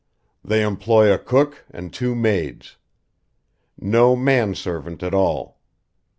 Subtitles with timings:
[0.43, 2.77] "They employ a cook and two maids.
[3.77, 5.59] No man servant at all.